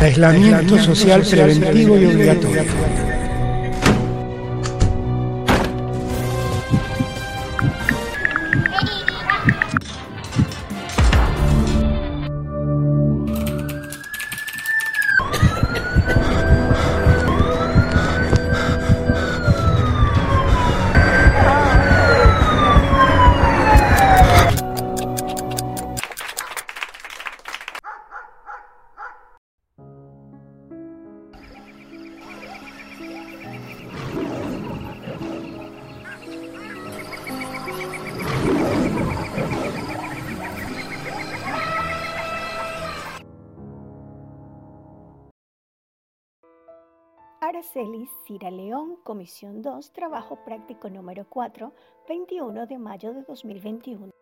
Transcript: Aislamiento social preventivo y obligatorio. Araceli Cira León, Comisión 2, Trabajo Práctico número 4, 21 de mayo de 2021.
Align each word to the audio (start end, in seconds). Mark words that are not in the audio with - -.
Aislamiento 0.00 0.78
social 0.78 1.22
preventivo 1.28 1.98
y 1.98 2.06
obligatorio. 2.06 3.09
Araceli 47.50 48.08
Cira 48.24 48.48
León, 48.48 48.94
Comisión 49.02 49.60
2, 49.60 49.92
Trabajo 49.92 50.38
Práctico 50.44 50.88
número 50.88 51.26
4, 51.28 51.74
21 52.08 52.66
de 52.68 52.78
mayo 52.78 53.12
de 53.12 53.22
2021. 53.24 54.12